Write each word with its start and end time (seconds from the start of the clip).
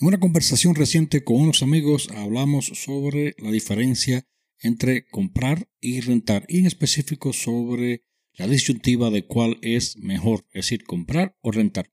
En 0.00 0.08
una 0.08 0.18
conversación 0.18 0.74
reciente 0.74 1.22
con 1.22 1.36
unos 1.36 1.62
amigos 1.62 2.08
hablamos 2.10 2.66
sobre 2.66 3.36
la 3.38 3.52
diferencia 3.52 4.26
entre 4.60 5.06
comprar 5.06 5.68
y 5.80 6.00
rentar 6.00 6.44
y 6.48 6.58
en 6.58 6.66
específico 6.66 7.32
sobre 7.32 8.02
la 8.32 8.48
disyuntiva 8.48 9.10
de 9.10 9.24
cuál 9.24 9.58
es 9.62 9.96
mejor, 9.98 10.46
es 10.48 10.66
decir, 10.66 10.82
comprar 10.82 11.36
o 11.42 11.52
rentar. 11.52 11.92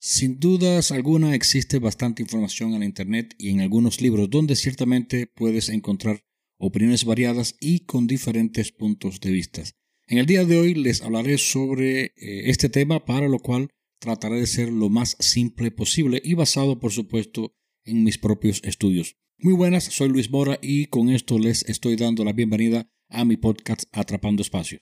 Sin 0.00 0.40
dudas 0.40 0.90
alguna 0.90 1.36
existe 1.36 1.78
bastante 1.78 2.22
información 2.22 2.74
en 2.74 2.82
Internet 2.82 3.36
y 3.38 3.50
en 3.50 3.60
algunos 3.60 4.00
libros 4.00 4.28
donde 4.30 4.56
ciertamente 4.56 5.28
puedes 5.28 5.68
encontrar 5.68 6.24
opiniones 6.56 7.04
variadas 7.04 7.54
y 7.60 7.80
con 7.80 8.08
diferentes 8.08 8.72
puntos 8.72 9.20
de 9.20 9.30
vista. 9.30 9.62
En 10.08 10.18
el 10.18 10.26
día 10.26 10.44
de 10.44 10.58
hoy 10.58 10.74
les 10.74 11.02
hablaré 11.02 11.38
sobre 11.38 12.06
eh, 12.06 12.50
este 12.50 12.68
tema 12.68 13.04
para 13.04 13.28
lo 13.28 13.38
cual 13.38 13.70
trataré 13.98 14.40
de 14.40 14.46
ser 14.46 14.70
lo 14.70 14.88
más 14.88 15.16
simple 15.18 15.70
posible 15.70 16.20
y 16.24 16.34
basado, 16.34 16.78
por 16.78 16.92
supuesto, 16.92 17.54
en 17.84 18.04
mis 18.04 18.18
propios 18.18 18.60
estudios. 18.64 19.16
Muy 19.38 19.54
buenas, 19.54 19.84
soy 19.84 20.08
Luis 20.08 20.30
Mora 20.30 20.58
y 20.60 20.86
con 20.86 21.08
esto 21.08 21.38
les 21.38 21.62
estoy 21.68 21.96
dando 21.96 22.24
la 22.24 22.32
bienvenida 22.32 22.88
a 23.08 23.24
mi 23.24 23.36
podcast 23.36 23.84
Atrapando 23.92 24.42
Espacio. 24.42 24.80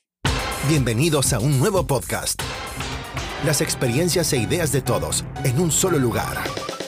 Bienvenidos 0.68 1.32
a 1.32 1.40
un 1.40 1.58
nuevo 1.58 1.86
podcast. 1.86 2.40
Las 3.44 3.60
experiencias 3.60 4.32
e 4.32 4.38
ideas 4.38 4.72
de 4.72 4.80
todos 4.80 5.24
en 5.44 5.60
un 5.60 5.70
solo 5.70 5.98
lugar. 5.98 6.38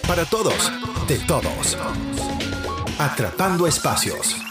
Para 0.07 0.25
todos, 0.25 0.73
de 1.07 1.19
todos. 1.27 1.77
Atrapando 2.99 3.67
Espacios 3.67 4.48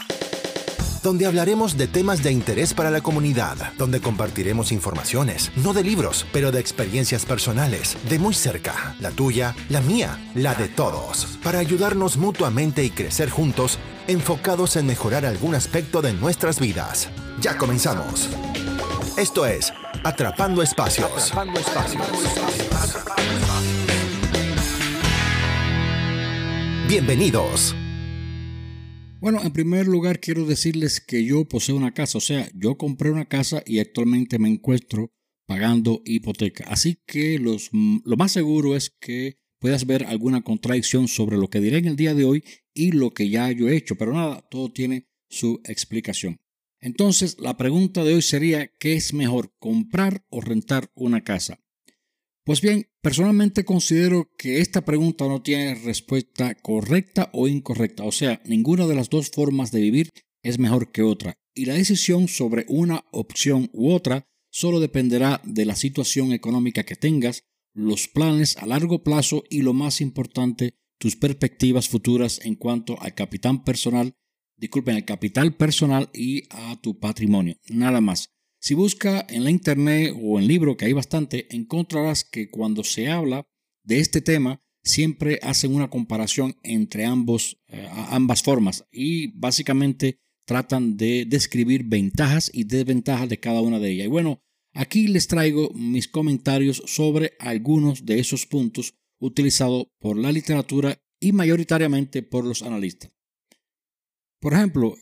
donde 1.02 1.26
hablaremos 1.26 1.76
de 1.76 1.86
temas 1.86 2.22
de 2.22 2.32
interés 2.32 2.74
para 2.74 2.90
la 2.90 3.00
comunidad, 3.00 3.56
donde 3.78 4.00
compartiremos 4.00 4.72
informaciones, 4.72 5.50
no 5.56 5.72
de 5.72 5.82
libros, 5.82 6.26
pero 6.32 6.52
de 6.52 6.60
experiencias 6.60 7.24
personales, 7.24 7.96
de 8.08 8.18
muy 8.18 8.34
cerca, 8.34 8.94
la 9.00 9.10
tuya, 9.10 9.54
la 9.68 9.80
mía, 9.80 10.18
la 10.34 10.54
de 10.54 10.68
todos, 10.68 11.38
para 11.42 11.58
ayudarnos 11.58 12.16
mutuamente 12.16 12.84
y 12.84 12.90
crecer 12.90 13.30
juntos, 13.30 13.78
enfocados 14.06 14.76
en 14.76 14.86
mejorar 14.86 15.26
algún 15.26 15.54
aspecto 15.54 16.02
de 16.02 16.12
nuestras 16.12 16.60
vidas. 16.60 17.08
Ya 17.40 17.56
comenzamos. 17.56 18.28
Esto 19.16 19.46
es 19.46 19.72
Atrapando 20.04 20.62
Espacios. 20.62 21.10
Atrapando 21.12 21.58
Espacios. 21.58 22.04
Bienvenidos. 26.88 27.74
Bueno, 29.20 29.42
en 29.42 29.52
primer 29.52 29.88
lugar 29.88 30.20
quiero 30.20 30.46
decirles 30.46 31.00
que 31.00 31.24
yo 31.24 31.44
poseo 31.44 31.74
una 31.74 31.92
casa, 31.92 32.18
o 32.18 32.20
sea, 32.20 32.48
yo 32.54 32.78
compré 32.78 33.10
una 33.10 33.26
casa 33.26 33.64
y 33.66 33.80
actualmente 33.80 34.38
me 34.38 34.48
encuentro 34.48 35.12
pagando 35.44 36.02
hipoteca. 36.04 36.64
Así 36.68 37.02
que 37.04 37.40
los, 37.40 37.70
lo 37.72 38.16
más 38.16 38.30
seguro 38.30 38.76
es 38.76 38.90
que 39.00 39.38
puedas 39.58 39.86
ver 39.86 40.04
alguna 40.04 40.42
contradicción 40.42 41.08
sobre 41.08 41.36
lo 41.36 41.48
que 41.48 41.60
diré 41.60 41.78
en 41.78 41.86
el 41.86 41.96
día 41.96 42.14
de 42.14 42.24
hoy 42.24 42.44
y 42.72 42.92
lo 42.92 43.10
que 43.10 43.28
ya 43.28 43.50
yo 43.50 43.68
he 43.68 43.76
hecho, 43.76 43.96
pero 43.96 44.12
nada, 44.12 44.46
todo 44.50 44.70
tiene 44.70 45.08
su 45.28 45.60
explicación. 45.64 46.36
Entonces, 46.80 47.38
la 47.40 47.56
pregunta 47.56 48.04
de 48.04 48.14
hoy 48.14 48.22
sería, 48.22 48.68
¿qué 48.78 48.94
es 48.94 49.12
mejor, 49.12 49.52
comprar 49.58 50.24
o 50.30 50.40
rentar 50.40 50.92
una 50.94 51.24
casa? 51.24 51.58
Pues 52.48 52.62
bien, 52.62 52.86
personalmente 53.02 53.66
considero 53.66 54.30
que 54.38 54.62
esta 54.62 54.82
pregunta 54.82 55.28
no 55.28 55.42
tiene 55.42 55.74
respuesta 55.74 56.54
correcta 56.54 57.28
o 57.34 57.46
incorrecta, 57.46 58.04
o 58.04 58.10
sea, 58.10 58.40
ninguna 58.46 58.86
de 58.86 58.94
las 58.94 59.10
dos 59.10 59.28
formas 59.28 59.70
de 59.70 59.82
vivir 59.82 60.08
es 60.42 60.58
mejor 60.58 60.90
que 60.90 61.02
otra, 61.02 61.34
y 61.54 61.66
la 61.66 61.74
decisión 61.74 62.26
sobre 62.26 62.64
una 62.70 63.04
opción 63.12 63.68
u 63.74 63.92
otra 63.92 64.24
solo 64.50 64.80
dependerá 64.80 65.42
de 65.44 65.66
la 65.66 65.76
situación 65.76 66.32
económica 66.32 66.84
que 66.84 66.96
tengas, 66.96 67.42
los 67.74 68.08
planes 68.08 68.56
a 68.56 68.64
largo 68.64 69.04
plazo 69.04 69.44
y 69.50 69.60
lo 69.60 69.74
más 69.74 70.00
importante, 70.00 70.72
tus 70.98 71.16
perspectivas 71.16 71.90
futuras 71.90 72.40
en 72.42 72.54
cuanto 72.54 72.98
al 73.02 73.14
capital 73.14 73.62
personal, 73.62 74.14
disculpen, 74.56 74.96
al 74.96 75.04
capital 75.04 75.54
personal 75.54 76.08
y 76.14 76.44
a 76.48 76.80
tu 76.80 76.98
patrimonio, 76.98 77.56
nada 77.68 78.00
más. 78.00 78.37
Si 78.60 78.74
busca 78.74 79.24
en 79.28 79.44
la 79.44 79.50
internet 79.50 80.14
o 80.20 80.38
en 80.38 80.46
libro, 80.46 80.76
que 80.76 80.86
hay 80.86 80.92
bastante, 80.92 81.46
encontrarás 81.54 82.24
que 82.24 82.50
cuando 82.50 82.82
se 82.84 83.08
habla 83.08 83.46
de 83.84 84.00
este 84.00 84.20
tema, 84.20 84.60
siempre 84.82 85.38
hacen 85.42 85.74
una 85.74 85.90
comparación 85.90 86.56
entre 86.62 87.04
ambos, 87.04 87.60
eh, 87.68 87.88
ambas 88.10 88.42
formas 88.42 88.84
y 88.90 89.28
básicamente 89.38 90.20
tratan 90.46 90.96
de 90.96 91.26
describir 91.26 91.84
ventajas 91.84 92.50
y 92.52 92.64
desventajas 92.64 93.28
de 93.28 93.38
cada 93.38 93.60
una 93.60 93.78
de 93.78 93.90
ellas. 93.90 94.06
Y 94.06 94.10
bueno, 94.10 94.42
aquí 94.72 95.06
les 95.06 95.28
traigo 95.28 95.70
mis 95.74 96.08
comentarios 96.08 96.82
sobre 96.86 97.34
algunos 97.38 98.06
de 98.06 98.18
esos 98.18 98.46
puntos 98.46 98.94
utilizados 99.20 99.88
por 99.98 100.16
la 100.16 100.32
literatura 100.32 100.98
y 101.20 101.32
mayoritariamente 101.32 102.22
por 102.22 102.44
los 102.44 102.62
analistas. 102.62 103.10
Por 104.40 104.54
ejemplo, 104.54 104.94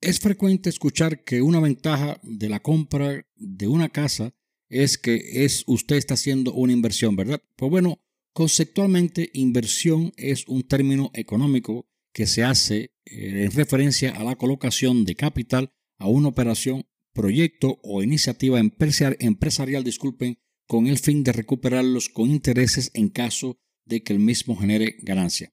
es 0.00 0.20
frecuente 0.20 0.70
escuchar 0.70 1.24
que 1.24 1.42
una 1.42 1.60
ventaja 1.60 2.20
de 2.22 2.48
la 2.48 2.60
compra 2.60 3.26
de 3.36 3.68
una 3.68 3.88
casa 3.88 4.34
es 4.68 4.98
que 4.98 5.44
es 5.44 5.64
usted 5.66 5.96
está 5.96 6.14
haciendo 6.14 6.52
una 6.52 6.72
inversión, 6.72 7.16
¿verdad? 7.16 7.42
Pues 7.56 7.70
bueno, 7.70 8.00
conceptualmente 8.32 9.30
inversión 9.32 10.12
es 10.16 10.46
un 10.46 10.62
término 10.62 11.10
económico 11.14 11.88
que 12.12 12.26
se 12.26 12.44
hace 12.44 12.92
eh, 13.06 13.44
en 13.44 13.50
referencia 13.52 14.10
a 14.12 14.24
la 14.24 14.36
colocación 14.36 15.04
de 15.04 15.14
capital 15.14 15.72
a 15.98 16.06
una 16.06 16.28
operación, 16.28 16.86
proyecto 17.12 17.80
o 17.82 18.02
iniciativa 18.02 18.60
empresarial, 18.60 19.84
disculpen, 19.84 20.38
con 20.68 20.86
el 20.86 20.98
fin 20.98 21.24
de 21.24 21.32
recuperarlos 21.32 22.08
con 22.08 22.30
intereses 22.30 22.90
en 22.94 23.08
caso 23.08 23.58
de 23.84 24.02
que 24.02 24.12
el 24.12 24.20
mismo 24.20 24.54
genere 24.54 24.96
ganancia. 25.00 25.52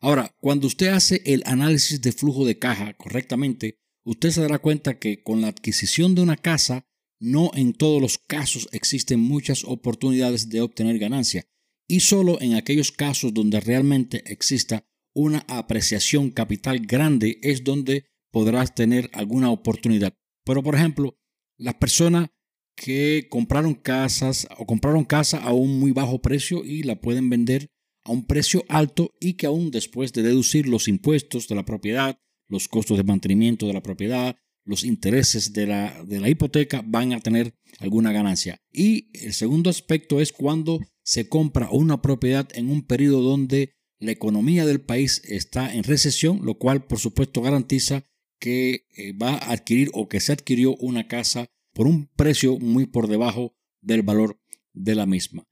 Ahora, 0.00 0.34
cuando 0.40 0.66
usted 0.66 0.88
hace 0.88 1.22
el 1.24 1.42
análisis 1.46 2.02
de 2.02 2.12
flujo 2.12 2.44
de 2.44 2.58
caja 2.58 2.94
correctamente, 2.94 3.78
usted 4.06 4.30
se 4.30 4.40
dará 4.40 4.60
cuenta 4.60 4.98
que 4.98 5.22
con 5.22 5.40
la 5.40 5.48
adquisición 5.48 6.14
de 6.14 6.22
una 6.22 6.36
casa, 6.36 6.86
no 7.18 7.50
en 7.54 7.72
todos 7.72 8.00
los 8.00 8.18
casos 8.18 8.68
existen 8.72 9.20
muchas 9.20 9.64
oportunidades 9.64 10.48
de 10.48 10.60
obtener 10.60 10.98
ganancia, 10.98 11.44
y 11.88 12.00
solo 12.00 12.40
en 12.40 12.54
aquellos 12.54 12.92
casos 12.92 13.34
donde 13.34 13.60
realmente 13.60 14.22
exista 14.32 14.86
una 15.12 15.44
apreciación 15.48 16.30
capital 16.30 16.86
grande 16.86 17.38
es 17.42 17.64
donde 17.64 18.06
podrás 18.30 18.74
tener 18.74 19.10
alguna 19.12 19.50
oportunidad. 19.50 20.16
Pero 20.44 20.62
por 20.62 20.76
ejemplo, 20.76 21.18
las 21.58 21.74
personas 21.74 22.28
que 22.76 23.26
compraron 23.28 23.74
casas 23.74 24.46
o 24.58 24.66
compraron 24.66 25.04
casa 25.04 25.38
a 25.38 25.52
un 25.52 25.80
muy 25.80 25.92
bajo 25.92 26.20
precio 26.20 26.64
y 26.64 26.82
la 26.82 27.00
pueden 27.00 27.28
vender 27.30 27.70
a 28.04 28.12
un 28.12 28.26
precio 28.26 28.64
alto 28.68 29.14
y 29.20 29.34
que 29.34 29.46
aún 29.46 29.70
después 29.70 30.12
de 30.12 30.22
deducir 30.22 30.68
los 30.68 30.86
impuestos 30.86 31.48
de 31.48 31.54
la 31.54 31.64
propiedad, 31.64 32.20
los 32.48 32.68
costos 32.68 32.96
de 32.96 33.04
mantenimiento 33.04 33.66
de 33.66 33.72
la 33.72 33.82
propiedad, 33.82 34.36
los 34.64 34.84
intereses 34.84 35.52
de 35.52 35.66
la, 35.66 36.02
de 36.04 36.20
la 36.20 36.28
hipoteca 36.28 36.82
van 36.84 37.12
a 37.12 37.20
tener 37.20 37.54
alguna 37.78 38.12
ganancia. 38.12 38.58
Y 38.72 39.10
el 39.24 39.32
segundo 39.32 39.70
aspecto 39.70 40.20
es 40.20 40.32
cuando 40.32 40.80
se 41.02 41.28
compra 41.28 41.70
una 41.70 42.02
propiedad 42.02 42.48
en 42.54 42.68
un 42.68 42.82
periodo 42.82 43.20
donde 43.20 43.74
la 43.98 44.12
economía 44.12 44.66
del 44.66 44.80
país 44.80 45.22
está 45.24 45.72
en 45.72 45.84
recesión, 45.84 46.40
lo 46.44 46.58
cual 46.58 46.86
por 46.86 46.98
supuesto 46.98 47.40
garantiza 47.40 48.04
que 48.38 48.86
eh, 48.96 49.12
va 49.12 49.34
a 49.34 49.52
adquirir 49.52 49.90
o 49.94 50.08
que 50.08 50.20
se 50.20 50.32
adquirió 50.32 50.76
una 50.76 51.08
casa 51.08 51.46
por 51.72 51.86
un 51.86 52.08
precio 52.16 52.58
muy 52.58 52.86
por 52.86 53.08
debajo 53.08 53.54
del 53.80 54.02
valor 54.02 54.40
de 54.72 54.94
la 54.94 55.06
misma. 55.06 55.44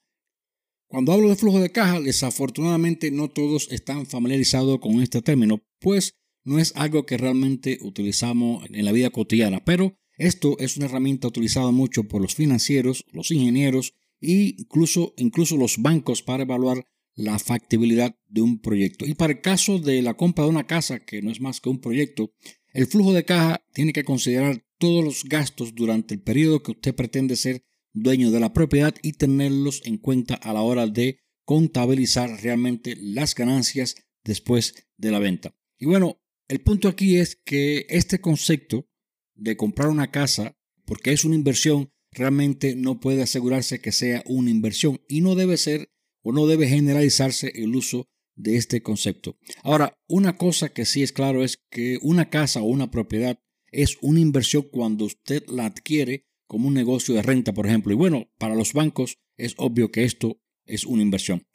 Cuando 0.88 1.12
hablo 1.12 1.28
de 1.28 1.37
flujo 1.37 1.61
de 1.61 1.71
caja, 1.71 2.00
desafortunadamente 2.00 3.11
no 3.11 3.28
todos 3.28 3.69
están 3.71 4.06
familiarizados 4.06 4.78
con 4.81 5.00
este 5.03 5.22
término, 5.22 5.62
pues 5.81 6.15
no 6.44 6.59
es 6.59 6.72
algo 6.77 7.06
que 7.06 7.16
realmente 7.16 7.78
utilizamos 7.82 8.65
en 8.71 8.84
la 8.84 8.93
vida 8.93 9.10
cotidiana, 9.10 9.65
pero 9.65 9.99
esto 10.16 10.56
es 10.59 10.77
una 10.77 10.87
herramienta 10.87 11.28
utilizada 11.28 11.71
mucho 11.71 12.05
por 12.05 12.22
los 12.22 12.34
financieros, 12.34 13.05
los 13.12 13.31
ingenieros 13.31 13.94
e 14.21 14.55
incluso, 14.59 15.15
incluso 15.16 15.56
los 15.56 15.78
bancos 15.78 16.22
para 16.22 16.44
evaluar 16.44 16.87
la 17.16 17.38
factibilidad 17.38 18.16
de 18.28 18.43
un 18.43 18.60
proyecto. 18.60 19.06
Y 19.06 19.15
para 19.15 19.32
el 19.32 19.41
caso 19.41 19.79
de 19.79 20.02
la 20.02 20.14
compra 20.14 20.44
de 20.44 20.50
una 20.50 20.67
casa, 20.67 21.00
que 21.00 21.23
no 21.23 21.31
es 21.31 21.41
más 21.41 21.61
que 21.61 21.69
un 21.69 21.81
proyecto, 21.81 22.32
el 22.73 22.87
flujo 22.87 23.12
de 23.12 23.25
caja 23.25 23.64
tiene 23.73 23.93
que 23.93 24.05
considerar 24.05 24.64
todos 24.79 25.05
los 25.05 25.25
gastos 25.25 25.75
durante 25.75 26.14
el 26.14 26.23
periodo 26.23 26.62
que 26.62 26.73
usted 26.73 26.94
pretende 26.94 27.37
ser 27.37 27.64
dueño 27.93 28.31
de 28.31 28.40
la 28.40 28.52
propiedad 28.52 28.94
y 29.02 29.12
tenerlos 29.12 29.81
en 29.85 29.99
cuenta 29.99 30.35
a 30.35 30.52
la 30.52 30.62
hora 30.62 30.87
de 30.87 31.20
contabilizar 31.44 32.43
realmente 32.43 32.97
las 32.99 33.35
ganancias 33.35 33.94
después 34.25 34.88
de 34.97 35.11
la 35.11 35.20
venta. 35.20 35.56
Y 35.79 35.87
bueno, 35.87 36.19
el 36.49 36.61
punto 36.61 36.88
aquí 36.88 37.17
es 37.17 37.37
que 37.37 37.87
este 37.88 38.20
concepto 38.20 38.87
de 39.35 39.56
comprar 39.56 39.88
una 39.88 40.11
casa, 40.11 40.56
porque 40.85 41.12
es 41.12 41.25
una 41.25 41.35
inversión, 41.35 41.91
realmente 42.11 42.76
no 42.76 43.00
puede 43.00 43.23
asegurarse 43.23 43.81
que 43.81 43.93
sea 43.93 44.23
una 44.26 44.50
inversión 44.50 45.00
y 45.08 45.20
no 45.20 45.35
debe 45.35 45.56
ser 45.56 45.91
o 46.23 46.32
no 46.32 46.46
debe 46.46 46.69
generalizarse 46.69 47.52
el 47.55 47.75
uso 47.75 48.08
de 48.37 48.56
este 48.56 48.82
concepto. 48.82 49.38
Ahora, 49.62 49.99
una 50.08 50.37
cosa 50.37 50.70
que 50.70 50.85
sí 50.85 51.02
es 51.02 51.12
claro 51.12 51.44
es 51.44 51.58
que 51.70 51.99
una 52.02 52.31
casa 52.31 52.62
o 52.62 52.67
una 52.67 52.90
propiedad 52.90 53.38
es 53.70 53.99
una 54.00 54.20
inversión 54.20 54.69
cuando 54.70 55.05
usted 55.05 55.44
la 55.49 55.67
adquiere 55.67 56.26
como 56.47 56.69
un 56.69 56.75
negocio 56.75 57.14
de 57.14 57.23
renta, 57.23 57.52
por 57.52 57.67
ejemplo. 57.67 57.93
Y 57.93 57.97
bueno, 57.97 58.31
para 58.38 58.55
los 58.55 58.73
bancos 58.73 59.19
es 59.37 59.55
obvio 59.56 59.90
que 59.90 60.05
esto 60.05 60.40
es 60.67 60.85
una 60.85 61.02
inversión. 61.02 61.47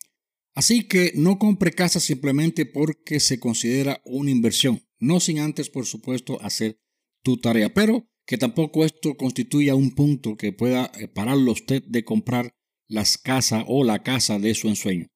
Así 0.60 0.84
que 0.84 1.14
no 1.16 1.40
compre 1.40 1.72
casa 1.72 2.02
simplemente 2.02 2.66
porque 2.66 3.22
se 3.22 3.40
considera 3.40 4.02
una 4.04 4.30
inversión, 4.30 4.82
no 5.00 5.22
sin 5.22 5.40
antes, 5.40 5.70
por 5.70 5.86
supuesto, 5.86 6.38
hacer 6.42 6.82
tu 7.24 7.38
tarea, 7.38 7.74
pero 7.74 8.10
que 8.26 8.38
tampoco 8.38 8.84
esto 8.84 9.16
constituya 9.16 9.76
un 9.76 9.96
punto 9.96 10.36
que 10.36 10.52
pueda 10.52 10.92
eh, 11.00 11.08
pararlo 11.08 11.54
usted 11.54 11.82
de 11.88 12.04
comprar 12.04 12.58
las 12.90 13.18
casas 13.18 13.64
o 13.68 13.86
la 13.86 14.04
casa 14.04 14.38
de 14.38 14.54
su 14.54 14.68
ensueño. 14.68 15.08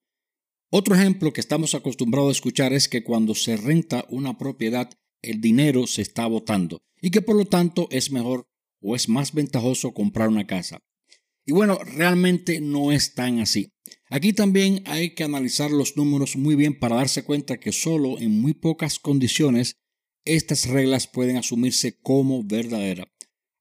Otro 0.72 0.96
ejemplo 0.96 1.34
que 1.34 1.42
estamos 1.42 1.76
acostumbrados 1.76 2.30
a 2.30 2.38
escuchar 2.40 2.72
es 2.72 2.88
que 2.88 3.04
cuando 3.04 3.36
se 3.36 3.58
renta 3.58 4.06
una 4.08 4.38
propiedad, 4.38 4.94
el 5.22 5.42
dinero 5.42 5.88
se 5.88 6.04
está 6.04 6.26
botando 6.26 6.80
y 7.02 7.12
que 7.12 7.22
por 7.22 7.36
lo 7.36 7.44
tanto 7.44 7.90
es 7.92 8.12
mejor 8.12 8.48
o 8.82 8.96
es 8.96 9.10
más 9.10 9.34
ventajoso 9.34 9.94
comprar 9.94 10.30
una 10.30 10.48
casa. 10.48 10.80
Y 11.46 11.52
bueno, 11.52 11.80
realmente 11.84 12.62
no 12.62 12.94
es 12.94 13.14
tan 13.14 13.42
así. 13.42 13.73
Aquí 14.14 14.32
también 14.32 14.84
hay 14.86 15.16
que 15.16 15.24
analizar 15.24 15.72
los 15.72 15.98
números 15.98 16.36
muy 16.36 16.54
bien 16.54 16.78
para 16.78 16.98
darse 16.98 17.24
cuenta 17.24 17.60
que 17.60 17.72
solo 17.72 18.20
en 18.20 18.40
muy 18.40 18.54
pocas 18.54 19.00
condiciones 19.00 19.78
estas 20.24 20.68
reglas 20.68 21.08
pueden 21.08 21.36
asumirse 21.36 22.00
como 22.00 22.44
verdaderas. 22.44 23.08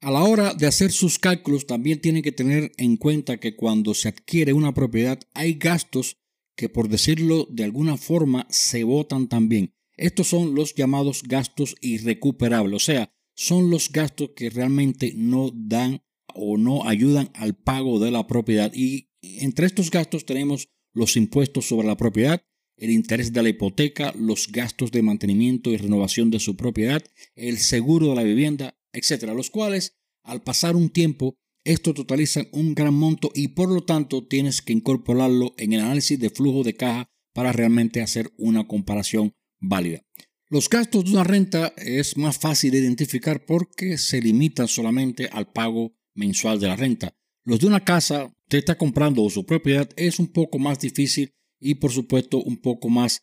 A 0.02 0.10
la 0.10 0.22
hora 0.24 0.52
de 0.52 0.66
hacer 0.66 0.92
sus 0.92 1.18
cálculos 1.18 1.66
también 1.66 2.02
tienen 2.02 2.22
que 2.22 2.32
tener 2.32 2.70
en 2.76 2.98
cuenta 2.98 3.40
que 3.40 3.56
cuando 3.56 3.94
se 3.94 4.08
adquiere 4.08 4.52
una 4.52 4.74
propiedad 4.74 5.18
hay 5.32 5.54
gastos 5.54 6.18
que 6.54 6.68
por 6.68 6.90
decirlo 6.90 7.48
de 7.50 7.64
alguna 7.64 7.96
forma 7.96 8.46
se 8.50 8.84
votan 8.84 9.28
también. 9.28 9.72
Estos 9.96 10.28
son 10.28 10.54
los 10.54 10.74
llamados 10.74 11.22
gastos 11.22 11.76
irrecuperables, 11.80 12.76
o 12.76 12.84
sea, 12.84 13.10
son 13.34 13.70
los 13.70 13.90
gastos 13.90 14.32
que 14.36 14.50
realmente 14.50 15.14
no 15.16 15.50
dan 15.54 16.02
o 16.34 16.58
no 16.58 16.86
ayudan 16.86 17.30
al 17.32 17.54
pago 17.54 17.98
de 17.98 18.10
la 18.10 18.26
propiedad. 18.26 18.70
Y 18.74 19.11
entre 19.22 19.66
estos 19.66 19.90
gastos 19.90 20.26
tenemos 20.26 20.68
los 20.92 21.16
impuestos 21.16 21.66
sobre 21.66 21.86
la 21.86 21.96
propiedad, 21.96 22.42
el 22.76 22.90
interés 22.90 23.32
de 23.32 23.42
la 23.42 23.48
hipoteca, 23.48 24.12
los 24.18 24.50
gastos 24.50 24.90
de 24.90 25.02
mantenimiento 25.02 25.70
y 25.70 25.76
renovación 25.76 26.30
de 26.30 26.40
su 26.40 26.56
propiedad, 26.56 27.02
el 27.34 27.58
seguro 27.58 28.08
de 28.08 28.16
la 28.16 28.22
vivienda, 28.22 28.76
etcétera, 28.92 29.34
los 29.34 29.50
cuales 29.50 29.96
al 30.24 30.42
pasar 30.42 30.76
un 30.76 30.90
tiempo 30.90 31.36
esto 31.64 31.94
totalizan 31.94 32.48
un 32.52 32.74
gran 32.74 32.94
monto 32.94 33.30
y 33.34 33.48
por 33.48 33.70
lo 33.70 33.84
tanto 33.84 34.26
tienes 34.26 34.62
que 34.62 34.72
incorporarlo 34.72 35.54
en 35.58 35.72
el 35.72 35.80
análisis 35.80 36.18
de 36.18 36.30
flujo 36.30 36.64
de 36.64 36.74
caja 36.74 37.08
para 37.32 37.52
realmente 37.52 38.02
hacer 38.02 38.32
una 38.36 38.66
comparación 38.66 39.32
válida. 39.60 40.04
Los 40.48 40.68
gastos 40.68 41.04
de 41.04 41.12
una 41.12 41.24
renta 41.24 41.72
es 41.76 42.16
más 42.16 42.38
fácil 42.38 42.72
de 42.72 42.78
identificar 42.78 43.44
porque 43.46 43.96
se 43.96 44.20
limitan 44.20 44.68
solamente 44.68 45.28
al 45.32 45.50
pago 45.52 45.94
mensual 46.14 46.60
de 46.60 46.66
la 46.66 46.76
renta. 46.76 47.16
Los 47.44 47.58
de 47.58 47.66
una 47.66 47.84
casa, 47.84 48.26
usted 48.26 48.58
está 48.58 48.78
comprando 48.78 49.28
su 49.28 49.44
propiedad, 49.44 49.90
es 49.96 50.20
un 50.20 50.28
poco 50.28 50.60
más 50.60 50.78
difícil 50.78 51.34
y 51.58 51.74
por 51.74 51.90
supuesto 51.90 52.38
un 52.38 52.56
poco 52.56 52.88
más, 52.88 53.22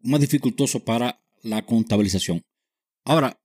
más 0.00 0.20
dificultoso 0.20 0.84
para 0.84 1.22
la 1.42 1.64
contabilización. 1.64 2.42
Ahora, 3.04 3.40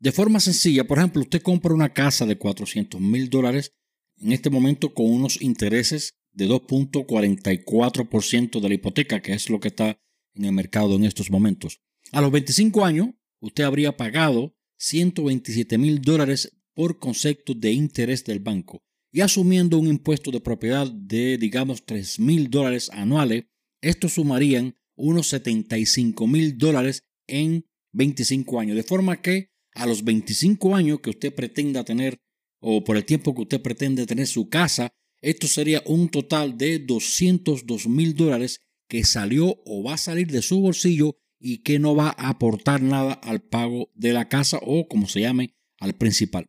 de 0.00 0.12
forma 0.12 0.40
sencilla, 0.40 0.84
por 0.84 0.96
ejemplo, 0.96 1.20
usted 1.20 1.42
compra 1.42 1.74
una 1.74 1.92
casa 1.92 2.24
de 2.24 2.38
400 2.38 2.98
mil 2.98 3.28
dólares 3.28 3.74
en 4.16 4.32
este 4.32 4.48
momento 4.48 4.94
con 4.94 5.10
unos 5.10 5.42
intereses 5.42 6.14
de 6.32 6.48
2.44% 6.48 8.60
de 8.60 8.68
la 8.68 8.74
hipoteca, 8.74 9.20
que 9.20 9.34
es 9.34 9.50
lo 9.50 9.60
que 9.60 9.68
está 9.68 10.00
en 10.34 10.46
el 10.46 10.52
mercado 10.52 10.96
en 10.96 11.04
estos 11.04 11.30
momentos. 11.30 11.82
A 12.12 12.22
los 12.22 12.32
25 12.32 12.86
años, 12.86 13.08
usted 13.40 13.64
habría 13.64 13.98
pagado 13.98 14.56
127 14.78 15.76
mil 15.76 16.00
dólares 16.00 16.56
por 16.72 16.98
concepto 16.98 17.52
de 17.52 17.72
interés 17.72 18.24
del 18.24 18.40
banco 18.40 18.82
y 19.10 19.20
asumiendo 19.20 19.78
un 19.78 19.88
impuesto 19.88 20.30
de 20.30 20.40
propiedad 20.40 20.90
de, 20.90 21.38
digamos, 21.38 21.84
3 21.84 22.20
mil 22.20 22.50
dólares 22.50 22.90
anuales, 22.92 23.44
estos 23.80 24.14
sumarían 24.14 24.76
unos 24.96 25.28
75 25.28 26.26
mil 26.26 26.58
dólares 26.58 27.04
en 27.26 27.66
25 27.92 28.60
años. 28.60 28.76
De 28.76 28.82
forma 28.82 29.20
que 29.22 29.50
a 29.74 29.86
los 29.86 30.04
25 30.04 30.74
años 30.74 31.00
que 31.00 31.10
usted 31.10 31.34
pretenda 31.34 31.84
tener 31.84 32.20
o 32.60 32.82
por 32.82 32.96
el 32.96 33.04
tiempo 33.04 33.34
que 33.34 33.42
usted 33.42 33.62
pretende 33.62 34.06
tener 34.06 34.26
su 34.26 34.48
casa, 34.48 34.92
esto 35.20 35.46
sería 35.46 35.82
un 35.86 36.08
total 36.08 36.58
de 36.58 36.78
202 36.80 37.86
mil 37.86 38.14
dólares 38.14 38.60
que 38.88 39.04
salió 39.04 39.60
o 39.64 39.82
va 39.82 39.94
a 39.94 39.98
salir 39.98 40.28
de 40.28 40.42
su 40.42 40.60
bolsillo 40.60 41.16
y 41.40 41.58
que 41.58 41.78
no 41.78 41.94
va 41.94 42.08
a 42.08 42.30
aportar 42.30 42.82
nada 42.82 43.12
al 43.12 43.40
pago 43.40 43.90
de 43.94 44.12
la 44.12 44.28
casa 44.28 44.58
o 44.60 44.88
como 44.88 45.06
se 45.06 45.20
llame 45.20 45.54
al 45.78 45.94
principal. 45.94 46.46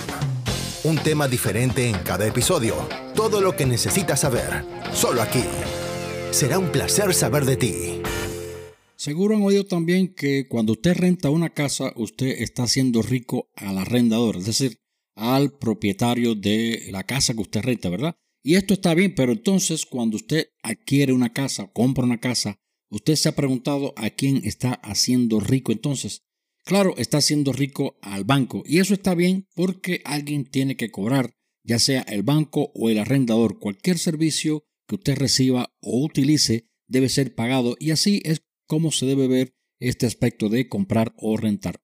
Un 0.85 0.97
tema 0.97 1.29
diferente 1.29 1.91
en 1.91 1.99
cada 1.99 2.27
episodio. 2.27 2.89
Todo 3.15 3.43
lo 3.43 3.55
que 3.55 3.67
necesitas 3.67 4.21
saber. 4.21 4.65
Solo 4.95 5.21
aquí. 5.21 5.45
Será 6.31 6.59
un 6.59 6.73
placer 6.73 7.13
saber 7.13 7.45
de 7.45 7.59
ti. 7.59 8.01
Seguro 8.97 9.37
han 9.37 9.43
oído 9.43 9.67
también 9.67 10.15
que 10.15 10.49
cuando 10.49 10.73
usted 10.73 10.97
renta 10.97 11.29
una 11.29 11.51
casa, 11.51 11.93
usted 11.97 12.29
está 12.39 12.63
haciendo 12.63 13.03
rico 13.03 13.51
al 13.57 13.77
arrendador, 13.77 14.37
es 14.37 14.47
decir, 14.47 14.81
al 15.15 15.59
propietario 15.59 16.35
de 16.35 16.89
la 16.91 17.05
casa 17.05 17.35
que 17.35 17.41
usted 17.41 17.63
renta, 17.63 17.89
¿verdad? 17.89 18.17
Y 18.43 18.55
esto 18.55 18.75
está 18.75 18.95
bien, 18.95 19.15
pero 19.15 19.33
entonces 19.33 19.85
cuando 19.85 20.17
usted 20.17 20.49
adquiere 20.63 21.13
una 21.13 21.33
casa, 21.33 21.71
compra 21.73 22.05
una 22.05 22.21
casa, 22.21 22.59
usted 22.91 23.17
se 23.17 23.29
ha 23.29 23.37
preguntado 23.37 23.93
a 23.97 24.11
quién 24.11 24.41
está 24.45 24.73
haciendo 24.75 25.41
rico 25.41 25.73
entonces. 25.73 26.23
Claro, 26.65 26.95
está 26.97 27.19
haciendo 27.19 27.53
rico 27.53 27.99
al 28.03 28.25
banco 28.25 28.63
y 28.67 28.79
eso 28.79 28.95
está 28.95 29.15
bien 29.15 29.47
porque 29.55 30.03
alguien 30.05 30.45
tiene 30.45 30.77
que 30.77 30.91
cobrar, 30.91 31.35
ya 31.65 31.79
sea 31.79 32.03
el 32.03 32.23
banco 32.23 32.71
o 32.75 32.91
el 32.91 32.99
arrendador. 32.99 33.59
Cualquier 33.59 33.99
servicio 33.99 34.65
que 34.87 34.97
usted 34.97 35.17
reciba 35.17 35.75
o 35.81 36.03
utilice 36.03 36.69
debe 36.87 37.09
ser 37.09 37.35
pagado 37.35 37.77
y 37.79 37.91
así 37.91 38.23
es 38.25 38.43
como 38.67 38.91
se 38.91 39.07
debe 39.07 39.29
ver 39.29 39.55
este 39.81 40.07
aspecto 40.07 40.49
de 40.49 40.69
comprar 40.69 41.15
o 41.17 41.37
rentar. 41.37 41.81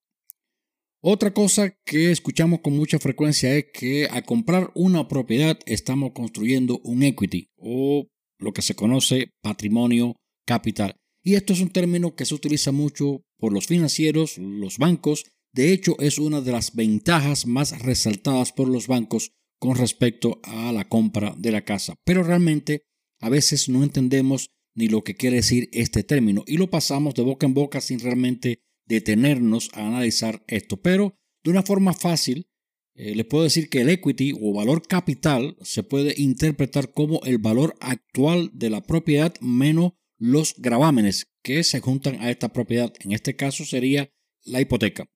Otra 1.09 1.33
cosa 1.33 1.71
que 1.85 2.11
escuchamos 2.11 2.63
con 2.63 2.75
mucha 2.77 2.99
frecuencia 2.99 3.55
es 3.55 3.67
que 3.73 4.07
al 4.07 4.25
comprar 4.25 4.73
una 4.75 5.07
propiedad 5.07 5.57
estamos 5.65 6.11
construyendo 6.13 6.81
un 6.83 7.05
equity 7.05 7.49
o 7.57 8.09
lo 8.41 8.53
que 8.53 8.61
se 8.61 8.75
conoce 8.75 9.31
patrimonio 9.41 10.17
capital. 10.45 10.97
Y 11.23 11.37
esto 11.37 11.53
es 11.53 11.61
un 11.61 11.71
término 11.71 12.17
que 12.17 12.25
se 12.25 12.35
utiliza 12.35 12.73
mucho 12.73 13.23
por 13.39 13.53
los 13.53 13.69
financieros, 13.69 14.37
los 14.39 14.79
bancos. 14.79 15.27
De 15.53 15.73
hecho, 15.73 15.95
es 16.01 16.19
una 16.19 16.41
de 16.41 16.51
las 16.51 16.75
ventajas 16.75 17.47
más 17.47 17.81
resaltadas 17.83 18.51
por 18.51 18.67
los 18.67 18.89
bancos 18.89 19.31
con 19.61 19.77
respecto 19.77 20.41
a 20.43 20.73
la 20.73 20.89
compra 20.89 21.37
de 21.39 21.53
la 21.53 21.65
casa. 21.65 21.95
Pero 22.05 22.25
realmente 22.25 22.83
a 23.21 23.29
veces 23.29 23.69
no 23.69 23.85
entendemos 23.85 24.51
ni 24.75 24.89
lo 24.89 25.05
que 25.05 25.15
quiere 25.15 25.37
decir 25.37 25.69
este 25.71 26.03
término 26.03 26.43
y 26.49 26.57
lo 26.57 26.69
pasamos 26.69 27.15
de 27.15 27.23
boca 27.23 27.47
en 27.47 27.55
boca 27.55 27.81
sin 27.81 28.01
realmente 28.01 28.66
detenernos 28.87 29.71
a 29.75 29.87
analizar 29.87 30.45
esto. 30.47 30.81
Pero 30.81 31.15
de 31.45 31.51
una 31.51 31.63
forma 31.63 31.93
fácil, 31.93 32.49
eh, 32.95 33.15
les 33.15 33.27
puedo 33.27 33.45
decir 33.45 33.69
que 33.69 33.83
el 33.83 33.91
equity 33.91 34.33
o 34.41 34.55
valor 34.55 34.87
capital 34.87 35.57
se 35.61 35.83
puede 35.83 36.15
interpretar 36.17 36.93
como 36.93 37.21
el 37.25 37.39
valor 37.39 37.75
actual 37.81 38.51
de 38.55 38.71
la 38.71 38.83
propiedad 38.83 39.35
menos 39.41 39.93
los 40.19 40.55
gravámenes 40.57 41.27
que 41.43 41.63
se 41.63 41.81
juntan 41.81 42.21
a 42.23 42.31
esta 42.31 42.53
propiedad. 42.53 42.93
En 43.01 43.13
este 43.13 43.37
caso 43.37 43.65
sería 43.65 44.11
la 44.45 44.61
hipoteca. 44.61 45.07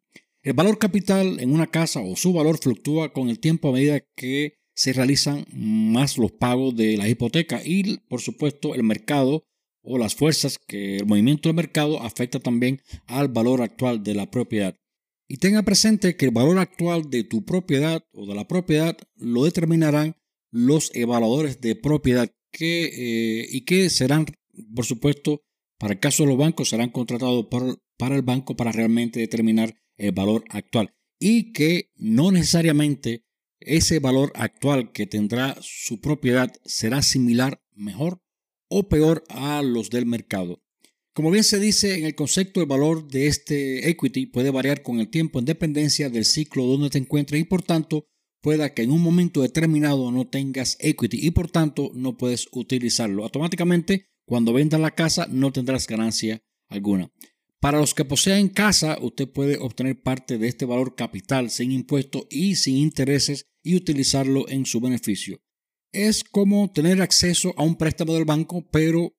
El 0.43 0.53
valor 0.55 0.79
capital 0.79 1.41
en 1.41 1.53
una 1.53 1.67
casa 1.67 2.01
o 2.01 2.17
su 2.17 2.33
valor 2.33 2.59
fluctúa 2.59 3.13
con 3.13 3.29
el 3.29 3.41
tiempo 3.41 3.69
a 3.69 3.73
medida 3.73 4.01
que 4.15 4.61
se 4.75 4.93
realizan 4.93 5.45
más 5.53 6.17
los 6.17 6.33
pagos 6.33 6.75
de 6.77 6.97
la 6.97 7.09
hipoteca 7.09 7.61
y 7.65 7.99
por 8.09 8.21
supuesto 8.21 8.75
el 8.75 8.83
mercado 8.83 9.45
o 9.83 9.99
las 9.99 10.15
fuerzas 10.15 10.59
que 10.59 10.97
el 10.97 11.07
movimiento 11.07 11.49
del 11.49 11.57
mercado 11.57 12.01
afecta 12.03 12.41
también 12.41 12.81
al 13.07 13.29
valor 13.29 13.63
actual 13.63 14.03
de 14.03 14.15
la 14.15 14.31
propiedad. 14.31 14.77
Y 15.29 15.37
tenga 15.37 15.63
presente 15.63 16.17
que 16.17 16.27
el 16.27 16.33
valor 16.33 16.59
actual 16.59 17.09
de 17.09 17.25
tu 17.25 17.45
propiedad 17.45 18.05
o 18.13 18.27
de 18.27 18.35
la 18.35 18.49
propiedad 18.49 18.97
lo 19.17 19.45
determinarán 19.45 20.17
los 20.51 20.91
evaluadores 20.95 21.61
de 21.61 21.77
propiedad 21.77 22.31
que, 22.51 22.87
eh, 22.87 23.47
y 23.51 23.61
que 23.63 23.91
serán, 23.91 24.27
por 24.75 24.85
supuesto, 24.85 25.43
para 25.79 25.95
el 25.95 26.01
caso 26.01 26.25
de 26.25 26.31
los 26.31 26.39
bancos, 26.39 26.71
serán 26.71 26.91
contratados 26.91 27.47
por, 27.47 27.81
para 27.97 28.17
el 28.17 28.23
banco 28.23 28.57
para 28.57 28.73
realmente 28.73 29.21
determinar 29.21 29.77
el 29.97 30.13
valor 30.13 30.45
actual. 30.49 30.95
Y 31.21 31.53
que 31.53 31.91
no 31.95 32.33
necesariamente 32.33 33.25
ese 33.61 34.01
valor 34.01 34.33
actual 34.35 34.91
que 34.91 35.07
tendrá 35.07 35.57
su 35.61 36.01
propiedad 36.01 36.53
será 36.65 37.03
similar, 37.03 37.63
mejor 37.75 38.21
o 38.71 38.89
peor 38.89 39.25
a 39.29 39.61
los 39.63 39.91
del 39.91 40.07
mercado. 40.07 40.63
Como 41.13 41.31
bien 41.31 41.45
se 41.45 41.59
dice 41.59 41.99
en 41.99 42.07
el 42.07 42.15
concepto, 42.15 42.61
el 42.61 42.67
valor 42.67 43.09
de 43.09 43.27
este 43.27 43.91
equity 43.91 44.27
puede 44.27 44.51
variar 44.51 44.83
con 44.83 45.01
el 45.01 45.11
tiempo 45.11 45.39
en 45.39 45.45
dependencia 45.45 46.09
del 46.09 46.25
ciclo 46.25 46.65
donde 46.65 46.89
te 46.89 46.99
encuentres 46.99 47.41
y 47.41 47.45
por 47.45 47.63
tanto 47.63 48.07
pueda 48.41 48.73
que 48.73 48.83
en 48.83 48.93
un 48.93 49.03
momento 49.03 49.43
determinado 49.43 50.11
no 50.13 50.29
tengas 50.29 50.77
equity 50.81 51.19
y 51.21 51.33
por 51.33 51.51
tanto 51.51 51.91
no 51.95 52.17
puedes 52.17 52.49
utilizarlo. 52.53 53.25
Automáticamente, 53.25 54.07
Cuando 54.25 54.53
vendas 54.53 54.81
la 54.81 54.93
casa 54.93 55.27
no 55.29 55.51
tendrás 55.51 55.89
ganancia 55.89 56.41
alguna. 56.69 57.11
Para 57.59 57.81
los 57.81 57.95
que 57.95 58.05
poseen 58.05 58.49
casa, 58.49 58.97
usted 59.03 59.29
puede 59.29 59.59
obtener 59.59 60.01
parte 60.01 60.39
de 60.39 60.47
este 60.47 60.65
valor 60.65 60.95
capital 60.95 61.51
sin 61.51 61.73
impuestos 61.73 62.29
y 62.31 62.55
sin 62.55 62.77
intereses 62.77 63.47
y 63.65 63.75
utilizarlo 63.75 64.49
en 64.49 64.67
su 64.67 64.81
beneficio. 64.81 65.41
Es 65.93 66.25
como 66.25 66.71
tener 66.73 67.03
acceso 67.03 67.53
a 67.57 67.65
un 67.65 67.77
préstamo 67.77 68.15
del 68.15 68.25
banco, 68.25 68.65
pero 68.71 69.13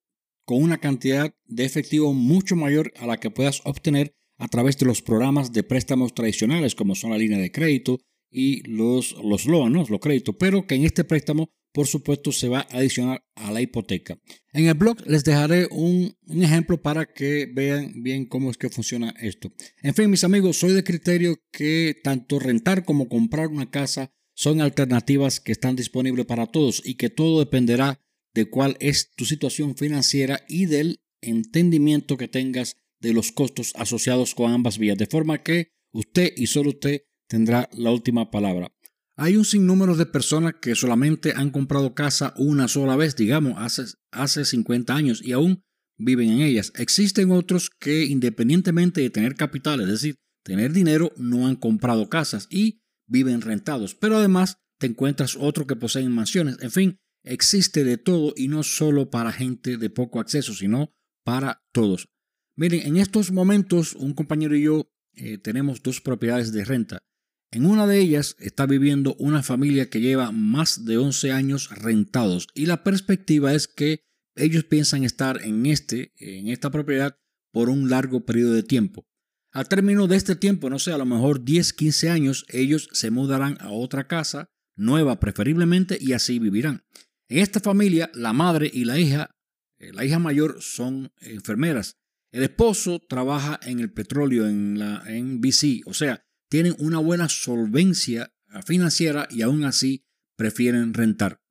con 0.45 0.63
una 0.63 0.77
cantidad 0.77 1.33
de 1.45 1.65
efectivo 1.65 2.13
mucho 2.13 2.55
mayor 2.55 2.93
a 2.97 3.05
la 3.05 3.17
que 3.17 3.31
puedas 3.31 3.61
obtener 3.65 4.15
a 4.37 4.47
través 4.47 4.77
de 4.77 4.85
los 4.85 5.01
programas 5.01 5.51
de 5.51 5.63
préstamos 5.63 6.13
tradicionales 6.13 6.73
como 6.73 6.95
son 6.95 7.11
la 7.11 7.17
línea 7.17 7.37
de 7.37 7.51
crédito 7.51 7.99
y 8.31 8.67
los, 8.69 9.15
los 9.23 9.45
loan, 9.45 9.73
los 9.73 9.89
créditos, 9.99 10.35
pero 10.39 10.65
que 10.65 10.75
en 10.75 10.85
este 10.85 11.03
préstamo 11.03 11.49
por 11.73 11.87
supuesto 11.87 12.31
se 12.31 12.49
va 12.49 12.67
a 12.69 12.77
adicionar 12.77 13.23
a 13.35 13.51
la 13.51 13.61
hipoteca. 13.61 14.17
En 14.51 14.67
el 14.67 14.73
blog 14.73 14.97
les 15.05 15.23
dejaré 15.23 15.67
un, 15.71 16.13
un, 16.27 16.43
ejemplo 16.43 16.81
para 16.81 17.05
que 17.05 17.49
vean 17.53 18.03
bien 18.03 18.25
cómo 18.25 18.51
es 18.51 18.57
que 18.57 18.69
funciona 18.69 19.13
esto. 19.21 19.53
En 19.81 19.93
fin, 19.93 20.09
mis 20.09 20.23
amigos, 20.23 20.57
soy 20.57 20.73
de 20.73 20.83
criterio 20.83 21.37
que 21.51 21.95
tanto 22.03 22.39
rentar 22.39 22.83
como 22.83 23.07
comprar 23.07 23.47
una 23.47 23.69
casa 23.69 24.11
son 24.41 24.59
alternativas 24.59 25.39
que 25.39 25.51
están 25.51 25.75
disponibles 25.75 26.25
para 26.25 26.47
todos 26.47 26.81
y 26.83 26.95
que 26.95 27.11
todo 27.11 27.37
dependerá 27.37 28.01
de 28.33 28.49
cuál 28.49 28.75
es 28.79 29.11
tu 29.15 29.25
situación 29.25 29.75
financiera 29.75 30.43
y 30.47 30.65
del 30.65 30.99
entendimiento 31.21 32.17
que 32.17 32.27
tengas 32.27 32.75
de 32.99 33.13
los 33.13 33.31
costos 33.31 33.71
asociados 33.75 34.33
con 34.33 34.51
ambas 34.51 34.79
vías, 34.79 34.97
de 34.97 35.05
forma 35.05 35.43
que 35.43 35.67
usted 35.93 36.33
y 36.35 36.47
solo 36.47 36.69
usted 36.69 37.03
tendrá 37.27 37.69
la 37.73 37.91
última 37.91 38.31
palabra. 38.31 38.73
Hay 39.15 39.37
un 39.37 39.45
sinnúmero 39.45 39.95
de 39.95 40.07
personas 40.07 40.55
que 40.59 40.73
solamente 40.73 41.33
han 41.35 41.51
comprado 41.51 41.93
casa 41.93 42.33
una 42.35 42.67
sola 42.67 42.95
vez, 42.95 43.15
digamos, 43.15 43.53
hace, 43.57 43.83
hace 44.09 44.43
50 44.43 44.95
años 44.95 45.21
y 45.23 45.33
aún 45.33 45.61
viven 45.99 46.31
en 46.31 46.41
ellas. 46.41 46.73
Existen 46.77 47.29
otros 47.29 47.69
que 47.69 48.05
independientemente 48.05 49.01
de 49.01 49.11
tener 49.11 49.35
capital, 49.35 49.81
es 49.81 49.87
decir, 49.87 50.15
tener 50.43 50.73
dinero, 50.73 51.11
no 51.15 51.45
han 51.45 51.57
comprado 51.57 52.09
casas 52.09 52.47
y 52.49 52.80
viven 53.11 53.41
rentados. 53.41 53.93
Pero 53.93 54.17
además 54.17 54.57
te 54.79 54.87
encuentras 54.87 55.35
otros 55.39 55.67
que 55.67 55.75
poseen 55.75 56.11
mansiones. 56.11 56.57
En 56.61 56.71
fin, 56.71 56.97
existe 57.23 57.83
de 57.83 57.97
todo 57.97 58.33
y 58.35 58.47
no 58.47 58.63
solo 58.63 59.09
para 59.09 59.31
gente 59.31 59.77
de 59.77 59.89
poco 59.89 60.19
acceso, 60.19 60.53
sino 60.53 60.93
para 61.23 61.63
todos. 61.71 62.07
Miren, 62.55 62.87
en 62.87 62.97
estos 62.97 63.31
momentos 63.31 63.93
un 63.93 64.13
compañero 64.13 64.55
y 64.55 64.63
yo 64.63 64.91
eh, 65.15 65.37
tenemos 65.37 65.83
dos 65.83 66.01
propiedades 66.01 66.51
de 66.51 66.65
renta. 66.65 67.03
En 67.51 67.65
una 67.65 67.85
de 67.85 67.99
ellas 67.99 68.37
está 68.39 68.65
viviendo 68.65 69.15
una 69.15 69.43
familia 69.43 69.89
que 69.89 69.99
lleva 69.99 70.31
más 70.31 70.85
de 70.85 70.97
11 70.97 71.31
años 71.33 71.69
rentados 71.69 72.47
y 72.55 72.65
la 72.65 72.83
perspectiva 72.83 73.53
es 73.53 73.67
que 73.67 74.05
ellos 74.35 74.63
piensan 74.63 75.03
estar 75.03 75.41
en, 75.43 75.65
este, 75.65 76.13
en 76.17 76.47
esta 76.47 76.71
propiedad 76.71 77.17
por 77.51 77.69
un 77.69 77.89
largo 77.89 78.25
periodo 78.25 78.53
de 78.53 78.63
tiempo. 78.63 79.05
Al 79.51 79.67
término 79.67 80.07
de 80.07 80.15
este 80.15 80.35
tiempo, 80.35 80.69
no 80.69 80.79
sé, 80.79 80.93
a 80.93 80.97
lo 80.97 81.05
mejor 81.05 81.43
10, 81.43 81.73
15 81.73 82.09
años, 82.09 82.45
ellos 82.47 82.87
se 82.93 83.11
mudarán 83.11 83.57
a 83.59 83.71
otra 83.71 84.07
casa, 84.07 84.49
nueva 84.77 85.19
preferiblemente, 85.19 85.97
y 85.99 86.13
así 86.13 86.39
vivirán. 86.39 86.85
En 87.27 87.39
esta 87.39 87.59
familia, 87.59 88.09
la 88.13 88.31
madre 88.31 88.71
y 88.73 88.85
la 88.85 88.97
hija, 88.97 89.31
eh, 89.79 89.91
la 89.93 90.05
hija 90.05 90.19
mayor 90.19 90.61
son 90.61 91.11
enfermeras. 91.19 91.97
El 92.31 92.43
esposo 92.43 92.99
trabaja 92.99 93.59
en 93.63 93.81
el 93.81 93.91
petróleo 93.91 94.47
en, 94.47 94.79
la, 94.79 95.03
en 95.05 95.41
BC, 95.41 95.81
o 95.85 95.93
sea, 95.93 96.23
tienen 96.49 96.75
una 96.79 96.99
buena 96.99 97.27
solvencia 97.27 98.33
financiera 98.65 99.27
y 99.29 99.41
aún 99.41 99.63
así 99.65 100.05
prefieren 100.37 100.93
rentar. 100.93 101.41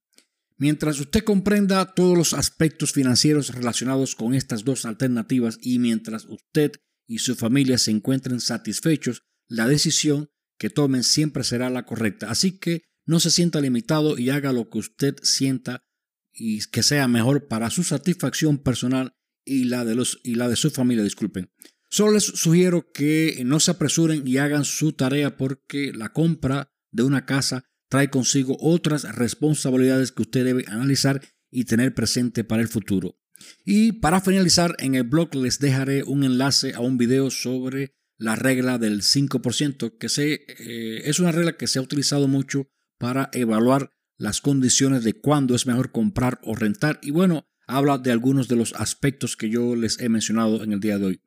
Mientras 0.57 1.01
usted 1.01 1.25
comprenda 1.25 1.95
todos 1.95 2.17
los 2.17 2.35
aspectos 2.35 2.93
financieros 2.93 3.55
relacionados 3.55 4.15
con 4.15 4.35
estas 4.35 4.65
dos 4.65 4.85
alternativas 4.85 5.59
y 5.63 5.79
mientras 5.79 6.27
usted 6.27 6.73
y 7.11 7.19
su 7.19 7.35
familia 7.35 7.77
se 7.77 7.91
encuentren 7.91 8.41
satisfechos, 8.41 9.25
la 9.49 9.67
decisión 9.67 10.31
que 10.57 10.71
tomen 10.71 11.03
siempre 11.03 11.43
será 11.43 11.69
la 11.69 11.85
correcta. 11.85 12.31
Así 12.31 12.61
que 12.61 12.83
no 13.05 13.19
se 13.19 13.33
sienta 13.33 13.61
limitado 13.61 14.17
y 14.17 14.31
haga 14.31 14.53
lo 14.53 14.71
que 14.71 14.79
usted 14.79 15.17
sienta 15.21 15.85
y 16.33 16.65
que 16.67 16.85
sea 16.85 17.09
mejor 17.09 17.49
para 17.49 17.69
su 17.71 17.83
satisfacción 17.83 18.59
personal 18.59 19.17
y 19.45 19.65
la 19.65 19.85
de, 19.85 19.97
los, 19.97 20.21
y 20.23 20.37
la 20.37 20.49
de 20.49 20.55
su 20.55 20.71
familia, 20.71 21.03
disculpen. 21.03 21.51
Solo 21.89 22.13
les 22.13 22.23
sugiero 22.23 22.93
que 22.93 23.43
no 23.45 23.59
se 23.59 23.73
apresuren 23.73 24.25
y 24.25 24.37
hagan 24.37 24.65
su 24.65 24.93
tarea 24.93 25.37
porque 25.37 25.93
la 25.93 26.13
compra 26.13 26.73
de 26.93 27.03
una 27.03 27.27
casa 27.27 27.65
trae 27.89 28.09
consigo 28.09 28.57
otras 28.61 29.17
responsabilidades 29.17 30.13
que 30.13 30.23
usted 30.23 30.45
debe 30.45 30.65
analizar 30.69 31.21
y 31.51 31.65
tener 31.65 31.93
presente 31.93 32.45
para 32.45 32.63
el 32.63 32.69
futuro. 32.69 33.20
Y 33.65 33.93
para 33.93 34.21
finalizar, 34.21 34.75
en 34.79 34.95
el 34.95 35.05
blog 35.05 35.35
les 35.35 35.59
dejaré 35.59 36.03
un 36.03 36.25
enlace 36.25 36.75
a 36.75 36.81
un 36.81 36.99
video 36.99 37.31
sobre 37.31 37.95
la 38.19 38.37
regla 38.37 38.79
del 38.79 39.03
5%, 39.03 39.99
que 39.99 40.09
se, 40.09 40.35
eh, 40.35 41.03
es 41.05 41.21
una 41.21 41.33
regla 41.33 41.57
que 41.57 41.67
se 41.67 41.79
ha 41.79 41.83
utilizado 41.83 42.29
mucho 42.29 42.69
para 42.99 43.31
evaluar 43.33 43.93
las 44.19 44.43
condiciones 44.43 45.05
de 45.05 45.15
cuándo 45.15 45.55
es 45.55 45.67
mejor 45.67 45.91
comprar 45.91 46.39
o 46.45 46.55
rentar. 46.55 47.01
Y 47.03 47.11
bueno, 47.11 47.49
habla 47.67 47.97
de 47.97 48.13
algunos 48.13 48.49
de 48.49 48.57
los 48.57 48.75
aspectos 48.75 49.37
que 49.37 49.49
yo 49.49 49.75
les 49.75 49.99
he 50.01 50.11
mencionado 50.11 50.63
en 50.63 50.73
el 50.73 50.81
día 50.81 50.99
de 50.99 51.07
hoy. 51.07 51.21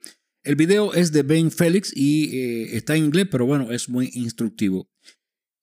El 0.43 0.55
video 0.55 0.93
es 0.93 1.12
de 1.12 1.24
Ben 1.24 1.50
Félix 1.51 1.91
y 1.96 2.38
eh, 2.38 2.77
está 2.77 2.96
en 2.96 3.05
inglés, 3.05 3.27
pero 3.32 3.46
bueno, 3.46 3.72
es 3.72 3.89
muy 3.89 4.12
instructivo. 4.13 4.89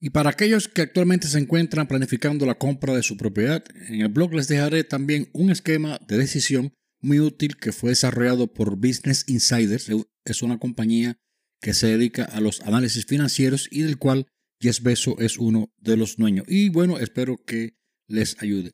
Y 0.01 0.11
para 0.11 0.31
aquellos 0.31 0.67
que 0.67 0.81
actualmente 0.81 1.29
se 1.29 1.39
encuentran 1.39 1.87
planificando 1.87 2.47
la 2.47 2.57
compra 2.57 2.95
de 2.95 3.03
su 3.03 3.19
propiedad, 3.19 3.63
en 3.89 4.01
el 4.01 4.09
blog 4.09 4.33
les 4.33 4.49
dejaré 4.49 4.83
también 4.83 5.29
un 5.33 5.51
esquema 5.51 6.01
de 6.09 6.17
decisión 6.17 6.73
muy 7.03 7.21
útil 7.21 7.59
que 7.59 7.73
fue 7.73 7.91
desarrollado 7.91 8.47
por 8.47 8.77
Business 8.77 9.25
Insiders. 9.29 9.91
Es 10.25 10.43
una 10.43 10.59
compañía 10.59 11.19
que 11.61 11.75
se 11.75 11.89
dedica 11.89 12.25
a 12.25 12.41
los 12.41 12.63
análisis 12.63 13.05
financieros 13.05 13.69
y 13.71 13.83
del 13.83 13.99
cual 13.99 14.27
Jess 14.59 14.83
Beso 14.83 15.19
es 15.19 15.37
uno 15.37 15.71
de 15.79 15.99
los 15.99 16.17
dueños. 16.17 16.47
Y 16.49 16.71
bueno, 16.71 16.99
espero 16.99 17.37
que 17.45 17.77
les 18.09 18.41
ayude. 18.43 18.73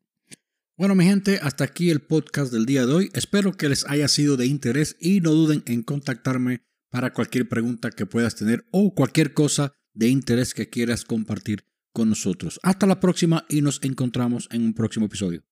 Bueno, 0.77 0.95
mi 0.95 1.05
gente, 1.05 1.41
hasta 1.43 1.65
aquí 1.65 1.91
el 1.91 2.03
podcast 2.03 2.53
del 2.53 2.67
día 2.67 2.87
de 2.87 2.93
hoy. 2.93 3.11
Espero 3.15 3.57
que 3.57 3.69
les 3.69 3.85
haya 3.87 4.07
sido 4.07 4.37
de 4.37 4.47
interés 4.47 4.97
y 5.01 5.21
no 5.21 5.33
duden 5.33 5.65
en 5.67 5.83
contactarme 5.83 6.63
para 6.91 7.13
cualquier 7.13 7.49
pregunta 7.49 7.91
que 7.91 8.07
puedas 8.07 8.37
tener 8.37 8.65
o 8.71 8.95
cualquier 8.95 9.33
cosa 9.33 9.73
de 9.97 10.09
interés 10.09 10.55
que 10.55 10.71
quieras 10.71 11.05
compartir 11.05 11.65
con 11.93 12.09
nosotros. 12.09 12.61
Hasta 12.63 12.87
la 12.87 13.01
próxima 13.01 13.45
y 13.49 13.63
nos 13.63 13.83
encontramos 13.83 14.49
en 14.53 14.65
un 14.65 14.75
próximo 14.75 15.07
episodio. 15.07 15.43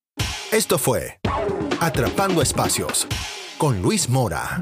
Esto 0.51 0.77
fue 0.77 1.19
Atrapando 1.81 2.41
Espacios 2.41 3.07
con 3.57 3.81
Luis 3.81 4.07
Mora. 4.09 4.61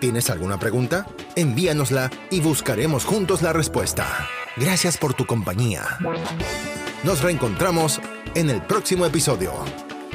¿Tienes 0.00 0.30
alguna 0.30 0.58
pregunta? 0.58 1.06
Envíanosla 1.36 2.10
y 2.30 2.40
buscaremos 2.40 3.04
juntos 3.04 3.42
la 3.42 3.52
respuesta. 3.52 4.06
Gracias 4.56 4.96
por 4.96 5.14
tu 5.14 5.26
compañía. 5.26 5.84
Nos 7.04 7.22
reencontramos 7.22 8.00
en 8.34 8.50
el 8.50 8.62
próximo 8.62 9.06
episodio. 9.06 9.52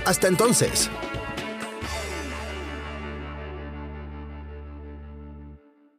Hasta 0.06 0.28
entonces. 0.28 0.90